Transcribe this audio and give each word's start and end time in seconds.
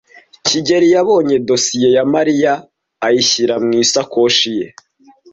kigeli 0.47 0.87
yabonye 0.95 1.35
dosiye 1.49 1.87
ya 1.97 2.03
Mariya 2.13 2.53
ayishyira 3.05 3.55
mu 3.63 3.71
isakoshi 3.83 4.49
ye. 4.59 4.67